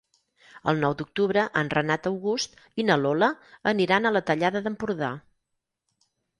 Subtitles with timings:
[0.71, 3.31] El nou d'octubre en Renat August i na Lola
[3.75, 5.15] aniran a la Tallada d'Empordà.